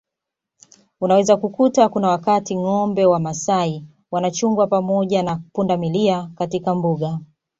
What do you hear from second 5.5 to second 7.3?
pundamilia katika Mbuga